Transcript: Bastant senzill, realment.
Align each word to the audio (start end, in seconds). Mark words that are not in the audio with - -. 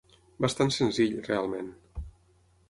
Bastant 0.45 0.73
senzill, 0.77 1.13
realment. 1.29 1.69